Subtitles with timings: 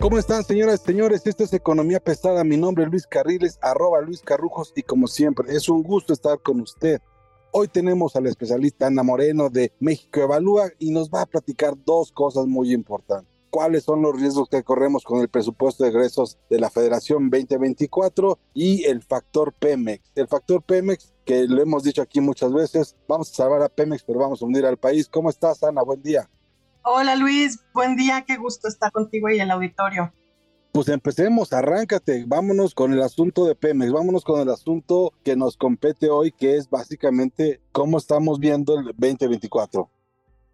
[0.00, 1.26] ¿Cómo están, señoras y señores?
[1.26, 2.44] Esto es Economía Pesada.
[2.44, 6.40] Mi nombre es Luis Carriles, arroba Luis Carrujos, y como siempre, es un gusto estar
[6.40, 7.00] con usted.
[7.50, 12.12] Hoy tenemos al especialista Ana Moreno de México Evalúa y nos va a platicar dos
[12.12, 13.34] cosas muy importantes.
[13.50, 18.38] ¿Cuáles son los riesgos que corremos con el presupuesto de egresos de la Federación 2024
[18.54, 20.12] y el factor Pemex?
[20.14, 24.04] El factor Pemex, que lo hemos dicho aquí muchas veces, vamos a salvar a Pemex,
[24.04, 25.08] pero vamos a hundir al país.
[25.08, 25.82] ¿Cómo estás, Ana?
[25.82, 26.30] Buen día.
[26.90, 30.10] Hola Luis, buen día, qué gusto estar contigo y el auditorio.
[30.72, 35.58] Pues empecemos, arráncate, vámonos con el asunto de Pemex, vámonos con el asunto que nos
[35.58, 39.90] compete hoy, que es básicamente cómo estamos viendo el 2024.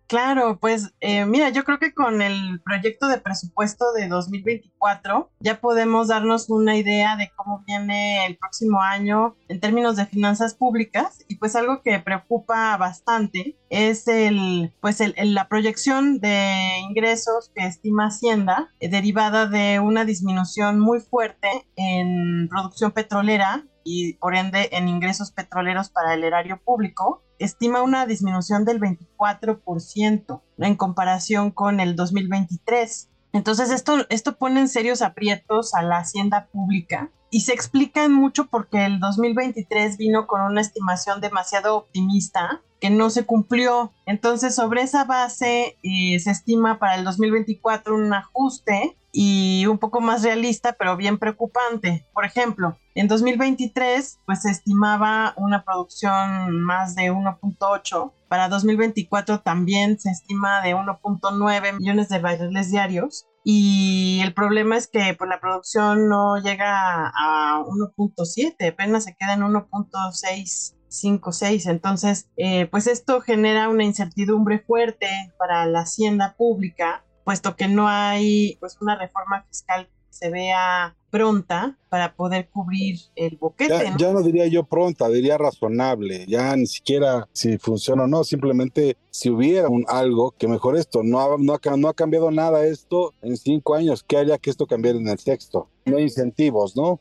[0.06, 5.60] Claro, pues eh, mira, yo creo que con el proyecto de presupuesto de 2024 ya
[5.60, 11.24] podemos darnos una idea de cómo viene el próximo año en términos de finanzas públicas
[11.26, 17.66] y pues algo que preocupa bastante es el pues el, la proyección de ingresos que
[17.66, 24.70] estima Hacienda eh, derivada de una disminución muy fuerte en producción petrolera y por ende
[24.72, 31.80] en ingresos petroleros para el erario público estima una disminución del 24% en comparación con
[31.80, 33.10] el 2023.
[33.32, 38.12] Entonces esto, esto pone en serios aprietos a la hacienda pública y se explica en
[38.12, 43.92] mucho porque el 2023 vino con una estimación demasiado optimista que no se cumplió.
[44.06, 50.00] Entonces sobre esa base eh, se estima para el 2024 un ajuste y un poco
[50.00, 52.06] más realista, pero bien preocupante.
[52.12, 58.12] Por ejemplo, en 2023, pues se estimaba una producción más de 1.8.
[58.34, 63.28] Para 2024 también se estima de 1.9 millones de barriles diarios.
[63.44, 69.34] Y el problema es que pues, la producción no llega a 1.7, apenas se queda
[69.34, 71.70] en 1.656.
[71.70, 75.06] Entonces, eh, pues esto genera una incertidumbre fuerte
[75.38, 80.96] para la hacienda pública, puesto que no hay pues una reforma fiscal que se vea
[81.14, 83.72] pronta para poder cubrir el boquete.
[83.72, 83.96] Ya, ¿no?
[83.96, 88.96] ya no diría yo pronta, diría razonable, ya ni siquiera si funciona o no, simplemente
[89.10, 92.66] si hubiera un algo que mejor esto, no ha, no, ha, no ha cambiado nada
[92.66, 95.68] esto en cinco años, ¿qué haría que esto cambiara en el sexto?
[95.84, 96.98] No hay incentivos, ¿no?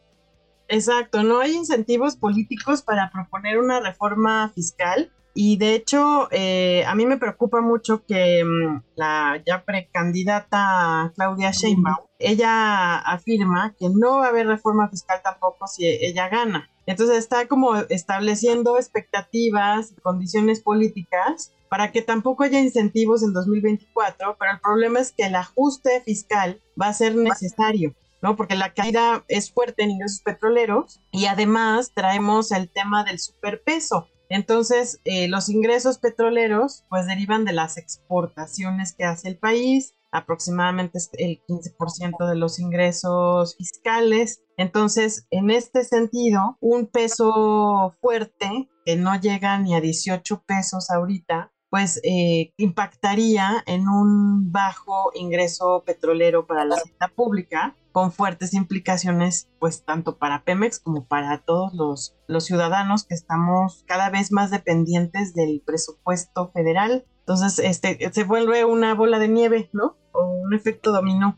[0.67, 6.95] Exacto, no hay incentivos políticos para proponer una reforma fiscal y de hecho eh, a
[6.95, 14.19] mí me preocupa mucho que mm, la ya precandidata Claudia Sheinbaum, ella afirma que no
[14.19, 16.69] va a haber reforma fiscal tampoco si ella gana.
[16.85, 24.51] Entonces está como estableciendo expectativas, condiciones políticas para que tampoco haya incentivos en 2024, pero
[24.51, 27.95] el problema es que el ajuste fiscal va a ser necesario.
[28.21, 28.37] ¿no?
[28.37, 34.07] Porque la caída es fuerte en ingresos petroleros y además traemos el tema del superpeso.
[34.33, 40.97] Entonces, eh, los ingresos petroleros pues derivan de las exportaciones que hace el país, aproximadamente
[41.19, 44.41] el 15% de los ingresos fiscales.
[44.57, 51.51] Entonces, en este sentido, un peso fuerte que no llega ni a 18 pesos ahorita,
[51.69, 59.47] pues eh, impactaría en un bajo ingreso petrolero para la hacienda pública, con fuertes implicaciones,
[59.59, 64.49] pues tanto para Pemex como para todos los, los ciudadanos que estamos cada vez más
[64.49, 67.05] dependientes del presupuesto federal.
[67.19, 69.95] Entonces, este, se vuelve una bola de nieve, ¿no?
[70.11, 71.37] O un efecto dominó.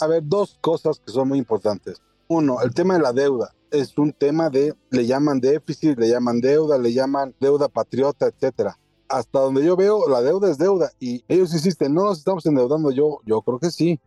[0.00, 2.00] A ver, dos cosas que son muy importantes.
[2.28, 3.52] Uno, el tema de la deuda.
[3.72, 8.78] Es un tema de, le llaman déficit, le llaman deuda, le llaman deuda patriota, etcétera.
[9.08, 12.92] Hasta donde yo veo, la deuda es deuda y ellos insisten, no nos estamos endeudando.
[12.92, 14.00] Yo, yo creo que sí.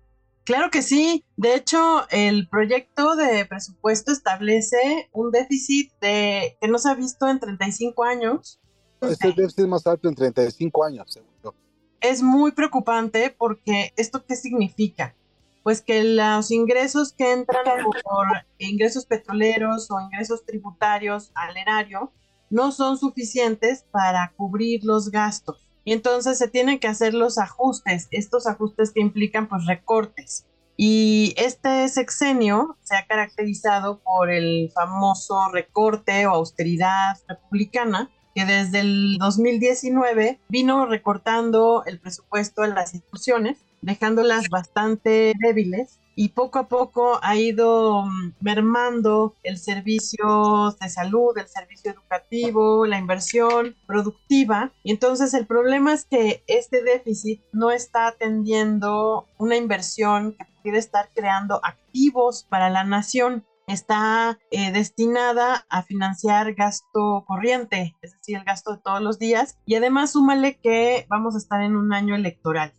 [0.44, 1.24] Claro que sí.
[1.38, 7.28] De hecho, el proyecto de presupuesto establece un déficit de que no se ha visto
[7.28, 8.60] en 35 años.
[9.02, 11.54] Este déficit más alto en 35 años, según yo.
[12.02, 15.16] Es muy preocupante porque esto qué significa?
[15.64, 17.64] Pues que los ingresos que entran
[18.04, 22.12] por ingresos petroleros o ingresos tributarios al erario
[22.50, 25.73] no son suficientes para cubrir los gastos.
[25.86, 30.46] Y entonces se tienen que hacer los ajustes, estos ajustes que implican pues recortes.
[30.76, 38.80] Y este sexenio se ha caracterizado por el famoso recorte o austeridad republicana, que desde
[38.80, 46.68] el 2019 vino recortando el presupuesto en las instituciones, dejándolas bastante débiles y poco a
[46.68, 54.72] poco ha ido mm, mermando el servicio de salud, el servicio educativo, la inversión productiva.
[54.84, 60.80] Y entonces el problema es que este déficit no está atendiendo una inversión que pudiera
[60.80, 68.38] estar creando activos para la nación está eh, destinada a financiar gasto corriente, es decir,
[68.38, 71.94] el gasto de todos los días, y además súmale que vamos a estar en un
[71.94, 72.74] año electoral.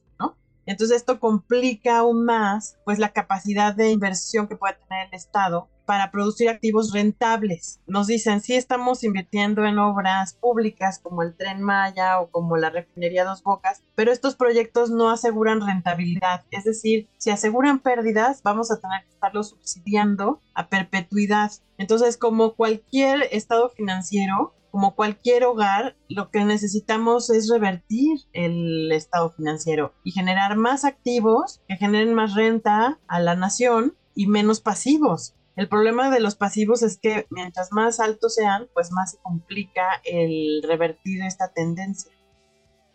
[0.67, 5.69] Entonces esto complica aún más pues la capacidad de inversión que puede tener el Estado
[5.85, 7.81] para producir activos rentables.
[7.87, 12.71] Nos dicen, sí estamos invirtiendo en obras públicas como el tren Maya o como la
[12.71, 16.45] refinería Dos Bocas, pero estos proyectos no aseguran rentabilidad.
[16.51, 21.53] Es decir, si aseguran pérdidas, vamos a tener que estarlos subsidiando a perpetuidad.
[21.79, 29.31] Entonces, como cualquier estado financiero, como cualquier hogar, lo que necesitamos es revertir el estado
[29.31, 35.37] financiero y generar más activos que generen más renta a la nación y menos pasivos.
[35.55, 40.03] El problema de los pasivos es que mientras más altos sean, pues más se complica
[40.03, 42.11] el revertir esta tendencia.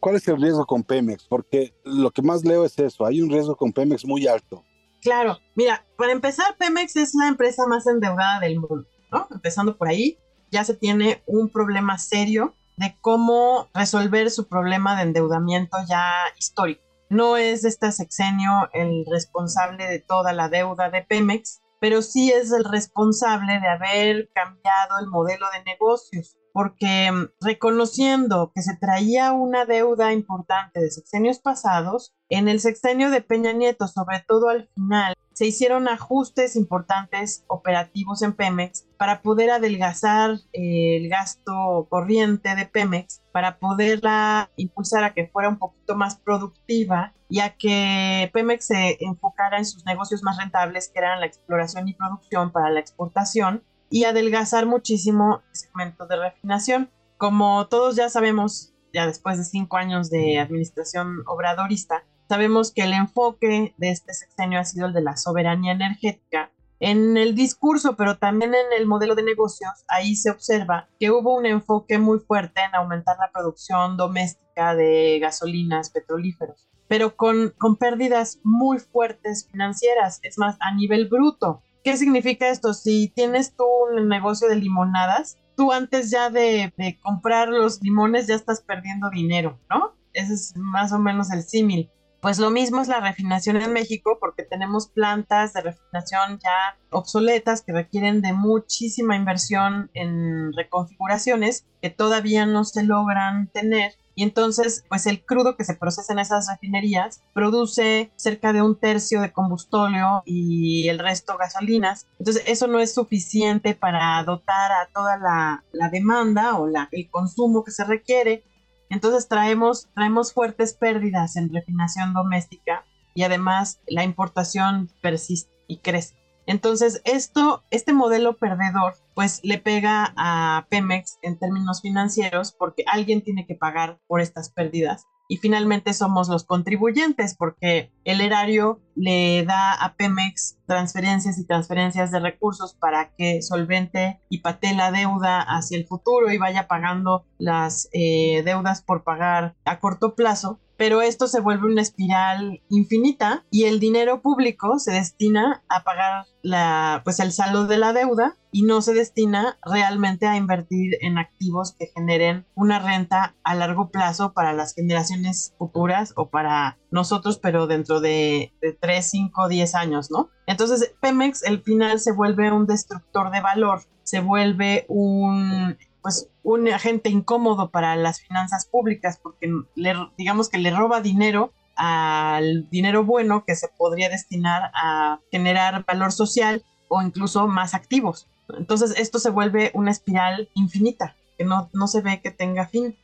[0.01, 1.27] ¿Cuál es el riesgo con Pemex?
[1.29, 4.65] Porque lo que más leo es eso, hay un riesgo con Pemex muy alto.
[5.01, 9.29] Claro, mira, para empezar, Pemex es la empresa más endeudada del mundo, ¿no?
[9.31, 10.19] Empezando por ahí,
[10.51, 16.81] ya se tiene un problema serio de cómo resolver su problema de endeudamiento ya histórico.
[17.09, 22.51] No es este sexenio el responsable de toda la deuda de Pemex, pero sí es
[22.51, 29.31] el responsable de haber cambiado el modelo de negocios, porque mm, reconociendo que se traía
[29.31, 34.69] una deuda importante de sexenios pasados, en el sexenio de Peña Nieto, sobre todo al
[34.75, 42.55] final, se hicieron ajustes importantes operativos en Pemex para poder adelgazar eh, el gasto corriente
[42.55, 48.29] de Pemex, para poderla impulsar a que fuera un poquito más productiva y a que
[48.33, 52.69] Pemex se enfocara en sus negocios más rentables, que eran la exploración y producción para
[52.69, 56.89] la exportación, y adelgazar muchísimo el segmento de refinación.
[57.17, 62.93] Como todos ya sabemos, ya después de cinco años de administración obradorista, Sabemos que el
[62.93, 66.51] enfoque de este sexenio ha sido el de la soberanía energética.
[66.79, 71.35] En el discurso, pero también en el modelo de negocios, ahí se observa que hubo
[71.35, 77.77] un enfoque muy fuerte en aumentar la producción doméstica de gasolinas, petrolíferos, pero con, con
[77.77, 81.63] pérdidas muy fuertes financieras, es más, a nivel bruto.
[81.83, 82.73] ¿Qué significa esto?
[82.73, 88.35] Si tienes tú un negocio de limonadas, tú antes ya de, comprar los limones ya
[88.35, 89.93] estás perdiendo dinero, ¿no?
[90.13, 91.89] Ese es más o menos el símil.
[92.21, 97.61] Pues lo mismo es la refinación en México porque tenemos plantas de refinación ya obsoletas
[97.61, 104.83] que requieren de muchísima inversión en reconfiguraciones que todavía no se logran tener y entonces
[104.89, 109.31] pues el crudo que se procesa en esas refinerías produce cerca de un tercio de
[109.31, 112.05] combustóleo y el resto gasolinas.
[112.19, 117.63] Entonces eso no es suficiente para dotar a toda la, demanda o la, el consumo
[117.63, 118.43] que se requiere
[118.89, 122.83] entonces traemos, traemos fuertes pérdidas en refinación doméstica
[123.13, 126.15] y además la importación persiste y crece.
[126.45, 133.21] Entonces, esto, este modelo perdedor, pues le pega a Pemex en términos financieros porque alguien
[133.21, 135.07] tiene que pagar por estas pérdidas.
[135.27, 142.11] Y finalmente somos los contribuyentes porque el erario le da a Pemex transferencias y transferencias
[142.11, 147.25] de recursos para que solvente y patee la deuda hacia el futuro y vaya pagando
[147.37, 153.43] las eh, deudas por pagar a corto plazo pero esto se vuelve una espiral infinita
[153.51, 158.37] y el dinero público se destina a pagar la, pues el saldo de la deuda
[158.53, 163.89] y no se destina realmente a invertir en activos que generen una renta a largo
[163.89, 169.75] plazo para las generaciones futuras o para nosotros, pero dentro de, de 3, 5, 10
[169.75, 170.29] años, ¿no?
[170.47, 176.67] Entonces, Pemex, el final se vuelve un destructor de valor, se vuelve un pues un
[176.69, 183.05] agente incómodo para las finanzas públicas porque le, digamos que le roba dinero al dinero
[183.05, 188.27] bueno que se podría destinar a generar valor social o incluso más activos.
[188.57, 192.97] Entonces esto se vuelve una espiral infinita que no, no se ve que tenga fin.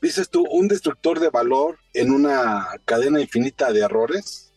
[0.00, 4.52] Dices tú, un destructor de valor en una cadena infinita de errores.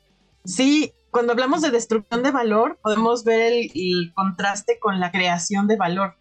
[0.45, 5.75] Sí, cuando hablamos de destrucción de valor, podemos ver el contraste con la creación de
[5.75, 6.15] valor.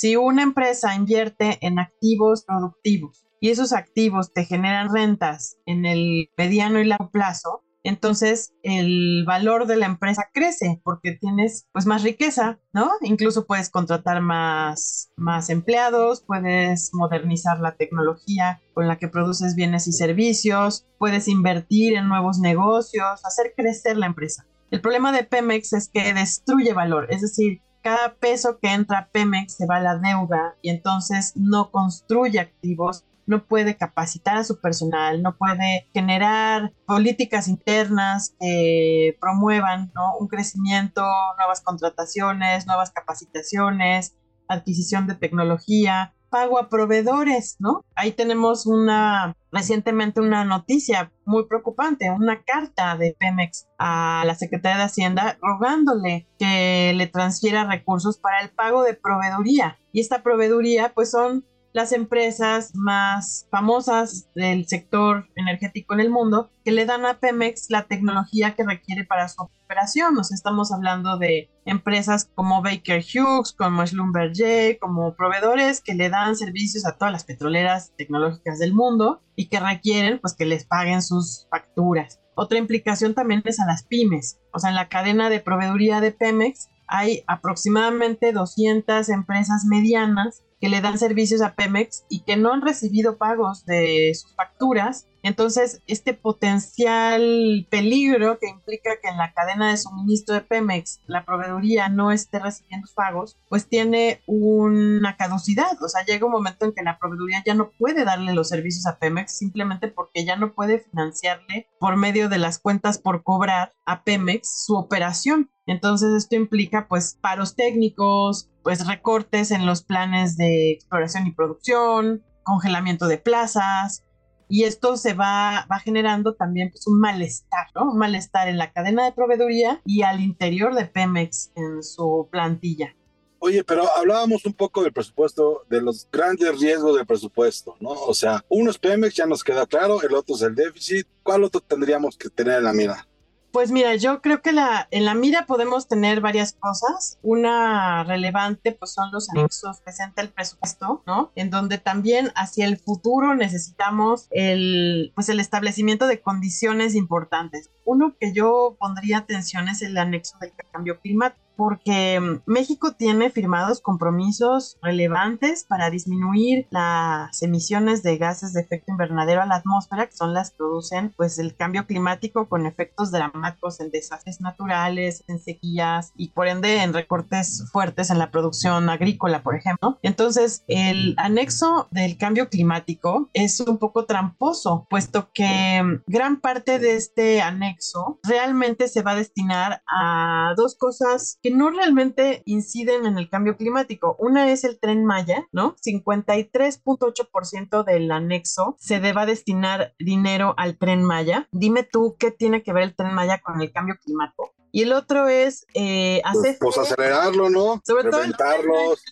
[0.00, 6.30] Si una empresa invierte en activos productivos y esos activos te generan rentas en el
[6.38, 12.02] mediano y largo plazo, entonces el valor de la empresa crece porque tienes pues más
[12.02, 12.92] riqueza, ¿no?
[13.02, 19.86] Incluso puedes contratar más, más empleados, puedes modernizar la tecnología con la que produces bienes
[19.86, 24.46] y servicios, puedes invertir en nuevos negocios, hacer crecer la empresa.
[24.70, 29.08] El problema de Pemex es que destruye valor, es decir, cada peso que entra a
[29.08, 34.44] Pemex se va a la deuda y entonces no construye activos no puede capacitar a
[34.44, 41.02] su personal, no puede generar políticas internas que promuevan un crecimiento,
[41.38, 44.16] nuevas contrataciones, nuevas capacitaciones,
[44.48, 47.84] adquisición de tecnología, pago a proveedores, ¿no?
[47.94, 54.78] Ahí tenemos una recientemente una noticia muy preocupante, una carta de Pemex a la Secretaría
[54.78, 59.76] de Hacienda rogándole que le transfiera recursos para el pago de proveeduría.
[59.92, 66.50] Y esta proveeduría pues son las empresas más famosas del sector energético en el mundo
[66.64, 70.14] que le dan a Pemex la tecnología que requiere para su operación.
[70.14, 76.36] Nos estamos hablando de empresas como Baker Hughes, como Schlumberger, como proveedores que le dan
[76.36, 81.02] servicios a todas las petroleras tecnológicas del mundo y que requieren pues que les paguen
[81.02, 82.20] sus facturas.
[82.34, 84.40] Otra implicación también es a las pymes.
[84.52, 90.68] O sea, en la cadena de proveeduría de Pemex hay aproximadamente 200 empresas medianas que
[90.68, 95.06] le dan servicios a Pemex y que no han recibido pagos de sus facturas.
[95.22, 101.24] Entonces, este potencial peligro que implica que en la cadena de suministro de Pemex la
[101.24, 105.80] proveeduría no esté recibiendo pagos, pues tiene una caducidad.
[105.82, 108.86] O sea, llega un momento en que la proveeduría ya no puede darle los servicios
[108.86, 113.74] a Pemex simplemente porque ya no puede financiarle por medio de las cuentas por cobrar
[113.84, 115.50] a Pemex su operación.
[115.66, 122.24] Entonces, esto implica pues paros técnicos, pues recortes en los planes de exploración y producción,
[122.42, 124.04] congelamiento de plazas,
[124.50, 127.92] y esto se va, va generando también pues, un malestar, ¿no?
[127.92, 132.94] Un malestar en la cadena de proveeduría y al interior de Pemex en su plantilla.
[133.38, 137.90] Oye, pero hablábamos un poco del presupuesto, de los grandes riesgos del presupuesto, ¿no?
[137.90, 141.06] O sea, uno es Pemex, ya nos queda claro, el otro es el déficit.
[141.22, 143.08] ¿Cuál otro tendríamos que tener en la mira?
[143.52, 147.18] Pues mira, yo creo que la, en la mira podemos tener varias cosas.
[147.22, 151.32] Una relevante, pues son los anexos que presenta el presupuesto, ¿no?
[151.34, 157.70] En donde también hacia el futuro necesitamos el, pues el establecimiento de condiciones importantes.
[157.84, 163.28] Uno que yo pondría atención es el anexo del cambio climático porque mm, México tiene
[163.28, 170.06] firmados compromisos relevantes para disminuir las emisiones de gases de efecto invernadero a la atmósfera,
[170.06, 175.22] que son las que producen pues el cambio climático con efectos dramáticos en desastres naturales,
[175.28, 179.98] en sequías y por ende en recortes fuertes en la producción agrícola, por ejemplo.
[180.00, 186.78] Entonces, el anexo del cambio climático es un poco tramposo, puesto que mm, gran parte
[186.78, 193.06] de este anexo realmente se va a destinar a dos cosas que no realmente inciden
[193.06, 194.16] en el cambio climático.
[194.18, 195.76] Una es el tren Maya, ¿no?
[195.76, 201.48] 53.8% del anexo se deba destinar dinero al tren Maya.
[201.52, 204.54] Dime tú qué tiene que ver el tren Maya con el cambio climático.
[204.72, 206.56] Y el otro es eh, pues, hacer.
[206.60, 207.80] Pues, acelerarlo, ¿no?
[207.84, 208.34] Sobre todo el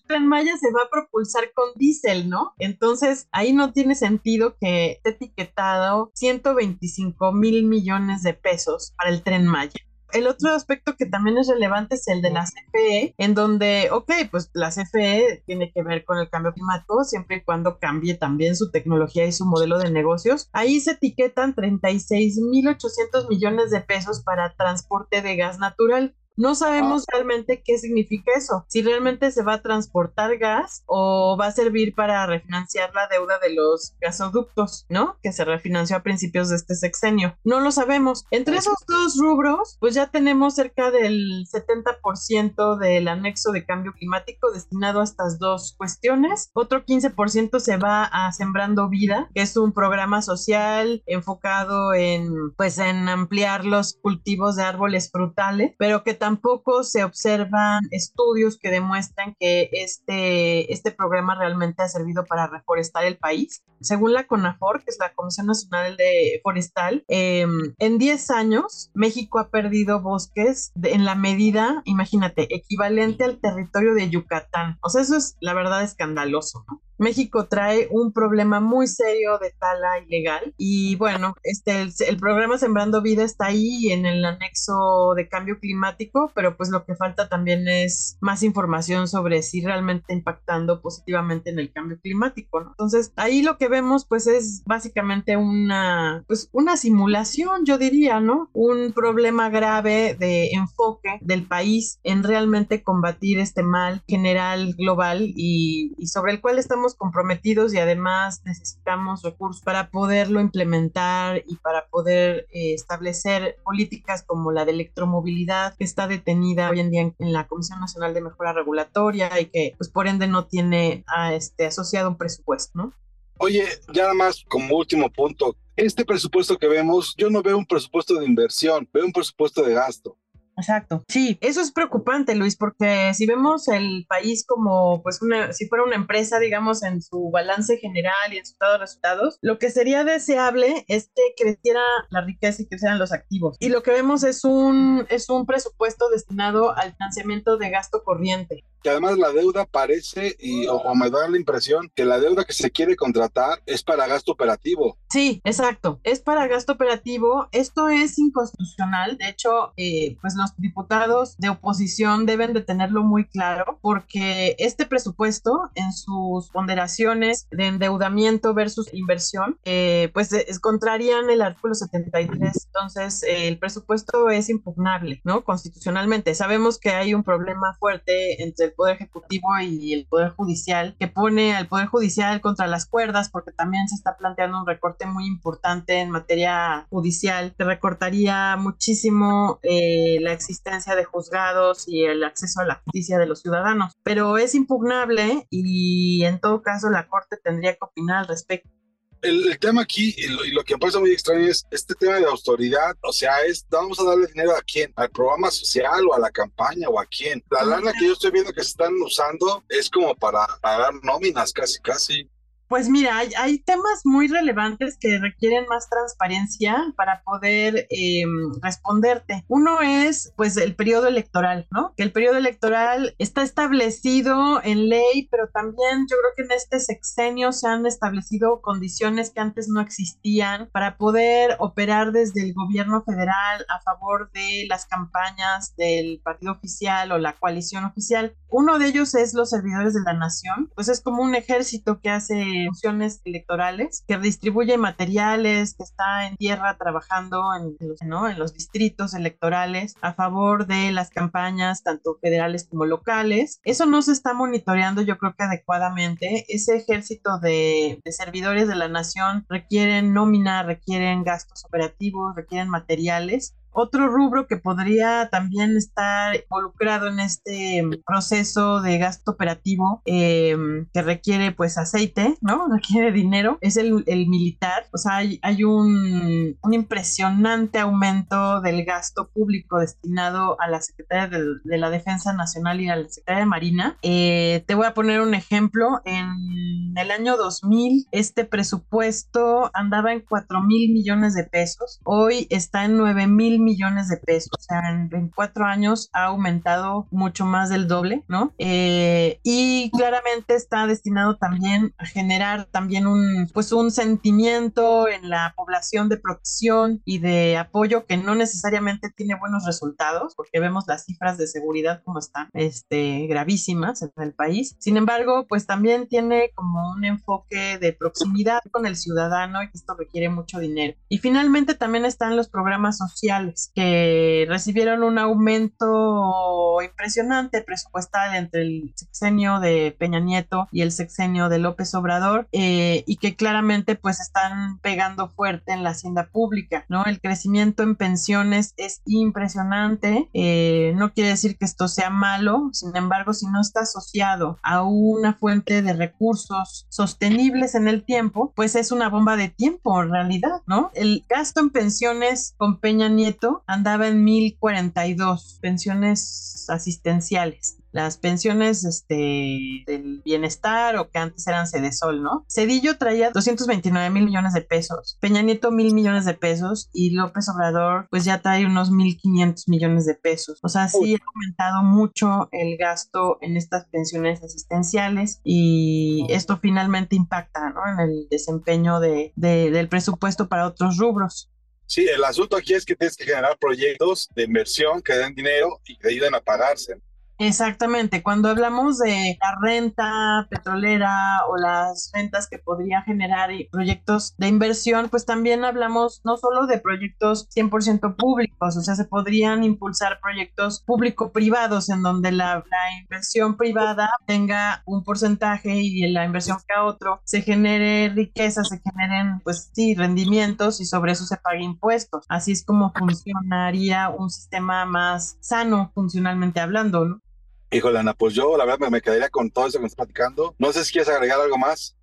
[0.06, 2.54] tren, Maya se va a propulsar con diésel, ¿no?
[2.58, 9.22] Entonces ahí no tiene sentido que esté etiquetado 125 mil millones de pesos para el
[9.22, 9.80] tren Maya.
[10.12, 14.10] El otro aspecto que también es relevante es el de la CFE, en donde, ok,
[14.30, 18.56] pues la CFE tiene que ver con el cambio climático, siempre y cuando cambie también
[18.56, 20.48] su tecnología y su modelo de negocios.
[20.52, 26.14] Ahí se etiquetan 36.800 millones de pesos para transporte de gas natural.
[26.38, 27.14] No sabemos ah.
[27.14, 31.96] realmente qué significa eso, si realmente se va a transportar gas o va a servir
[31.96, 35.16] para refinanciar la deuda de los gasoductos, ¿no?
[35.20, 37.36] Que se refinanció a principios de este sexenio.
[37.42, 38.24] No lo sabemos.
[38.30, 44.52] Entre esos dos rubros, pues ya tenemos cerca del 70% del anexo de cambio climático
[44.52, 46.50] destinado a estas dos cuestiones.
[46.52, 52.78] Otro 15% se va a Sembrando Vida, que es un programa social enfocado en, pues,
[52.78, 58.70] en ampliar los cultivos de árboles frutales, pero que también tampoco se observan estudios que
[58.70, 63.62] demuestran que este, este programa realmente ha servido para reforestar el país.
[63.80, 69.38] Según la CONAFOR, que es la Comisión Nacional de Forestal, em, en 10 años México
[69.38, 74.76] ha perdido bosques en la medida, imagínate, equivalente al territorio de Yucatán.
[74.82, 76.66] O sea, eso es la verdad escandaloso.
[76.98, 82.58] México trae un problema muy serio de tala ilegal y bueno, este, el, el programa
[82.58, 87.28] Sembrando Vida está ahí en el anexo de cambio climático, pero pues lo que falta
[87.28, 92.60] también es más información sobre si realmente impactando positivamente en el cambio climático.
[92.60, 98.50] Entonces, ahí lo que vemos pues es básicamente una, pues una simulación, yo diría, ¿no?
[98.52, 105.94] Un problema grave de enfoque del país en realmente combatir este mal general global y,
[105.98, 111.86] y sobre el cual estamos comprometidos y además necesitamos recursos para poderlo implementar y para
[111.88, 117.32] poder eh, establecer políticas como la de electromovilidad que está detenida hoy en día en,
[117.32, 122.08] la Comisión Nacional de Mejora Regulatoria y que pues por ende no tiene este asociado
[122.08, 122.92] un presupuesto, ¿no?
[123.38, 127.66] Oye, ya nada más como último punto, este presupuesto que vemos, yo no veo un
[127.66, 130.16] presupuesto de inversión, veo un presupuesto de gasto.
[130.58, 131.04] Exacto.
[131.08, 135.84] Sí, eso es preocupante, Luis, porque si vemos el país como, pues, una, si fuera
[135.84, 139.70] una empresa, digamos, en su balance general y en su estado de resultados, lo que
[139.70, 143.56] sería deseable es que creciera la riqueza y crecieran los activos.
[143.60, 148.64] Y lo que vemos es un, es un presupuesto destinado al financiamiento de gasto corriente
[148.82, 152.52] que además la deuda parece, y, o, me da la impresión, que la deuda que
[152.52, 154.96] se quiere contratar es para gasto operativo.
[155.10, 157.48] Sí, exacto, es para gasto operativo.
[157.52, 159.16] Esto es inconstitucional.
[159.18, 164.86] De hecho, eh, pues los diputados de oposición deben de tenerlo muy claro, porque este
[164.86, 172.66] presupuesto en sus ponderaciones de endeudamiento versus inversión, eh, pues es, contrarían el artículo 73.
[172.66, 175.44] Entonces, eh, el presupuesto es impugnable, ¿no?
[175.44, 176.34] Constitucionalmente.
[176.34, 181.08] Sabemos que hay un problema fuerte entre el Poder Ejecutivo y el Poder Judicial, que
[181.08, 185.26] pone al Poder Judicial contra las cuerdas, porque también se está planteando un recorte muy
[185.26, 192.60] importante en materia judicial, que recortaría muchísimo eh, la existencia de juzgados y el acceso
[192.60, 193.92] a la justicia de los ciudadanos.
[194.02, 198.77] Pero es impugnable y en todo caso la Corte tendría que opinar al respecto
[199.22, 202.96] el, tema aquí y lo, que me parece muy extraño es este tema de autoridad,
[203.02, 206.30] o sea, es vamos a darle dinero a quién, al programa social o a la
[206.30, 207.42] campaña o a quién.
[207.50, 211.52] La lana que yo estoy viendo que se están usando es como para pagar nóminas
[211.52, 212.28] casi, casi.
[212.68, 219.44] Pues mira, hay, temas muy relevantes que requieren más transparencia para poder em, responderte.
[219.48, 221.94] Uno es, pues, el periodo electoral, ¿no?
[221.96, 226.78] Que el periodo electoral está establecido en ley, pero también yo creo que en este
[226.78, 233.02] sexenio se han establecido condiciones que antes no existían para poder operar desde el gobierno
[233.02, 238.36] federal a favor de las campañas del partido oficial o la coalición oficial.
[238.50, 242.10] Uno de ellos es los servidores de la nación, pues es como un ejército que
[242.10, 248.54] hace funciones electorales, que distribuye materiales, que está en tierra trabajando en los, en los
[248.54, 253.60] distritos electorales a favor de las campañas tanto federales como locales.
[253.64, 256.44] Eso no se está monitoreando yo creo que adecuadamente.
[256.48, 263.54] Ese ejército de, de servidores de la nación requieren nómina, requieren gastos operativos, requieren materiales
[263.78, 271.02] otro rubro que podría también estar involucrado en este proceso de gasto operativo em, que
[271.02, 272.66] requiere pues aceite, ¿no?
[272.74, 274.86] Requiere dinero, es el, militar.
[274.92, 281.78] O sea, hay, hay un, impresionante aumento del gasto público destinado a la Secretaría de,
[281.78, 283.98] la Defensa Nacional y a la Secretaría de Marina.
[284.02, 286.00] Eh, te voy a poner un ejemplo.
[286.04, 292.00] En el año 2000, este presupuesto andaba en 4 mil millones de pesos.
[292.04, 297.06] Hoy está en 9 mil millones de pesos, o sea, en, cuatro años ha aumentado
[297.10, 298.52] mucho más del doble, ¿no?
[298.58, 305.52] Eh, y claramente está destinado también a generar también un, pues un sentimiento en la
[305.56, 311.04] población de protección y de apoyo que no necesariamente tiene buenos resultados, porque vemos las
[311.04, 314.76] cifras de seguridad como están, este, gravísimas en el país.
[314.78, 319.94] Sin embargo, pues también tiene como un enfoque de proximidad con el ciudadano y esto
[319.94, 320.96] requiere mucho dinero.
[321.08, 328.92] Y finalmente también están los programas sociales que recibieron un aumento impresionante presupuestal entre el
[328.94, 334.20] sexenio de Peña Nieto y el sexenio de López Obrador eh, y que claramente pues
[334.20, 337.04] están pegando fuerte en la hacienda pública, ¿no?
[337.04, 342.94] El crecimiento en pensiones es impresionante, eh, no quiere decir que esto sea malo, sin
[342.96, 348.74] embargo, si no está asociado a una fuente de recursos sostenibles en el tiempo, pues
[348.74, 350.90] es una bomba de tiempo en realidad, ¿no?
[350.94, 357.76] El gasto en pensiones con Peña Nieto andaba en 1042 pensiones asistenciales.
[357.90, 362.44] las pensiones este, del bienestar o que antes eran Cedesol, ¿no?
[362.46, 367.48] Cedillo traía 229 mil millones de pesos, Peña Nieto mil millones de pesos y López
[367.48, 370.58] Obrador pues ya trae unos 1.500 millones de pesos.
[370.62, 377.16] O sea, sí ha aumentado mucho el gasto en estas pensiones asistenciales y esto finalmente
[377.16, 377.80] impacta ¿no?
[377.90, 381.50] en el desempeño de, de, del presupuesto para otros rubros.
[381.88, 385.80] Sí, el asunto aquí es que tienes que generar proyectos de inversión que den dinero
[385.86, 387.00] y que ayuden a pagarse.
[387.40, 394.48] Exactamente, cuando hablamos de la renta petrolera o las rentas que podría generar proyectos de
[394.48, 400.18] inversión, pues también hablamos no solo de proyectos 100% públicos, o sea, se podrían impulsar
[400.20, 406.74] proyectos público-privados en donde la, la, inversión privada tenga un porcentaje y la inversión que
[406.74, 411.62] a otro se genere riqueza, se generen, pues sí, rendimientos y sobre eso se pague
[411.62, 412.24] impuestos.
[412.28, 417.27] Así es como funcionaría un sistema más sano funcionalmente hablando, ¿no?
[417.70, 420.54] Híjole, Ana, pues yo la verdad me, quedaría con todo eso que estás platicando.
[420.58, 421.97] No sé si quieres agregar algo más.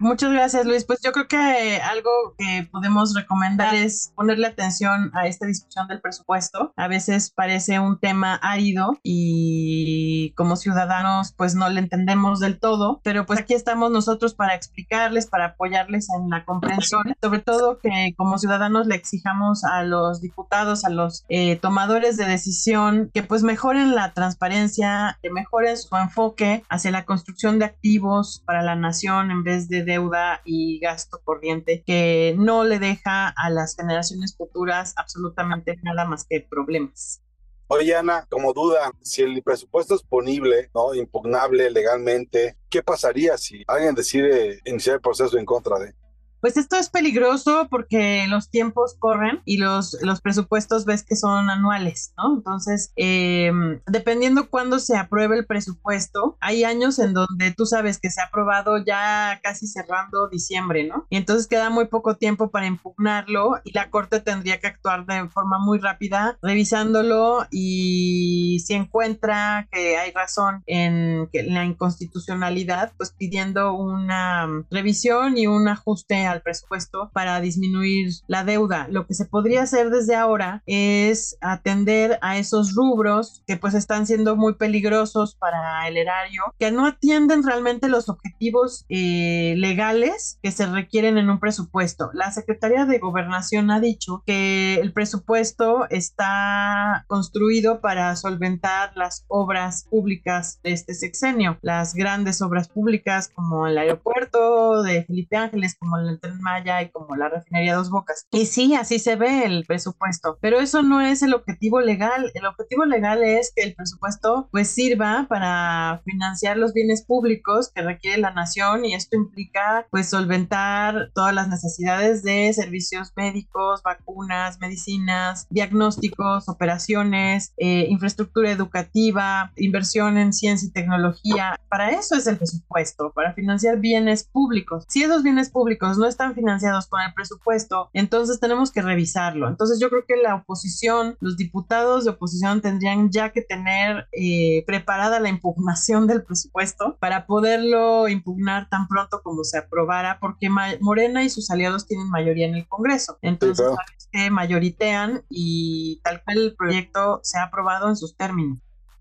[0.00, 0.86] Muchas gracias, Luis.
[0.86, 6.00] Pues yo creo que algo que podemos recomendar es ponerle atención a esta discusión del
[6.00, 6.72] presupuesto.
[6.74, 13.02] A veces parece un tema árido y como ciudadanos pues no le entendemos del todo,
[13.04, 18.14] pero pues aquí estamos nosotros para explicarles, para apoyarles en la comprensión, sobre todo que
[18.16, 23.42] como ciudadanos le exijamos a los diputados, a los eh, tomadores de decisión que pues
[23.42, 29.30] mejoren la transparencia, que mejoren su enfoque hacia la construcción de activos para la nación
[29.30, 34.94] en vez de deuda y gasto corriente que no le deja a las generaciones futuras
[34.96, 37.22] absolutamente nada más que problemas.
[37.66, 40.92] Oye, Ana, como duda, si el presupuesto es ponible, ¿no?
[40.94, 45.94] impugnable legalmente, ¿qué pasaría si alguien decide iniciar el proceso en contra de?
[46.40, 51.50] Pues esto es peligroso porque los tiempos corren y los, los presupuestos ves que son
[51.50, 52.36] anuales, ¿no?
[52.36, 58.10] Entonces, em, dependiendo cuándo se apruebe el presupuesto, hay años en donde tú sabes que
[58.10, 61.06] se ha aprobado ya casi cerrando diciembre, ¿no?
[61.10, 65.28] Y entonces queda muy poco tiempo para impugnarlo y la Corte tendría que actuar de
[65.28, 73.74] forma muy rápida, revisándolo y si encuentra que hay razón en la inconstitucionalidad, pues pidiendo
[73.74, 78.86] una revisión y un ajuste al presupuesto para disminuir la deuda.
[78.88, 84.06] Lo que se podría hacer desde ahora es atender a esos rubros que pues están
[84.06, 90.50] siendo muy peligrosos para el erario, que no atienden realmente los objetivos eh, legales que
[90.50, 92.10] se requieren en un presupuesto.
[92.14, 99.86] La Secretaría de Gobernación ha dicho que el presupuesto está construido para solventar las obras
[99.90, 105.98] públicas de este sexenio, las grandes obras públicas como el aeropuerto de Felipe Ángeles, como
[105.98, 108.26] el Maya y como la refinería Dos Bocas.
[108.30, 112.30] Y sí, así se ve el presupuesto, pero eso no es el objetivo legal.
[112.34, 117.82] El objetivo legal es que el presupuesto pues sirva para financiar los bienes públicos que
[117.82, 124.58] requiere la nación y esto implica pues solventar todas las necesidades de servicios médicos, vacunas,
[124.60, 131.58] medicinas, diagnósticos, operaciones, eh, infraestructura educativa, inversión en ciencia y tecnología.
[131.68, 134.84] Para eso es el presupuesto, para financiar bienes públicos.
[134.88, 139.48] Si esos bienes públicos no están financiados con el presupuesto, entonces tenemos que revisarlo.
[139.48, 144.64] Entonces yo creo que la oposición, los diputados de oposición tendrían ya que tener eh,
[144.66, 150.48] preparada la impugnación del presupuesto para poderlo impugnar tan pronto como se aprobara, porque
[150.80, 153.18] Morena y sus aliados tienen mayoría en el Congreso.
[153.22, 153.66] Entonces,
[154.12, 158.58] que mayoritean y tal cual el proyecto se ha aprobado en sus términos.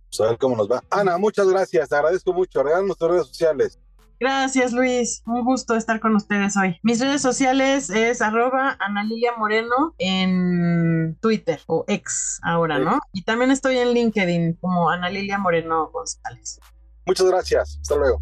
[0.10, 0.84] Pues a ver cómo nos va.
[0.90, 2.64] Ana, muchas gracias, te agradezco mucho.
[2.64, 3.80] Regálanos tus redes sociales.
[4.20, 5.24] Gracias, Luis.
[5.26, 6.78] Un gusto estar con ustedes hoy.
[6.84, 13.00] Mis redes sociales es arroba Analilia Moreno en Twitter o ex ahora, ¿no?
[13.14, 16.60] Y también estoy en LinkedIn como Analilia Moreno González.
[17.06, 17.80] Muchas gracias.
[17.82, 18.22] Hasta luego.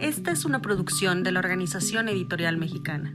[0.00, 3.14] Esta es una producción de la Organización Editorial Mexicana.